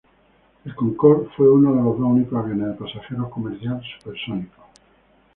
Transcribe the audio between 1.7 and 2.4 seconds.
de los dos únicos